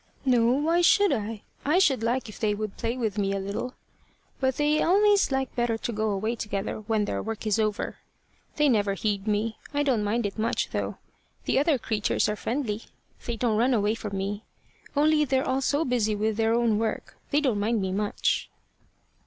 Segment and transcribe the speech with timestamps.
[0.25, 0.47] "No!
[0.53, 1.43] Why should I?
[1.63, 3.75] I should like if they would play with me a little;
[4.39, 7.97] but they always like better to go away together when their work is over.
[8.55, 9.59] They never heed me.
[9.75, 10.97] I don't mind it much, though.
[11.45, 12.85] The other creatures are friendly.
[13.27, 14.43] They don't run away from me.
[14.95, 18.49] Only they're all so busy with their own work, they don't mind me much."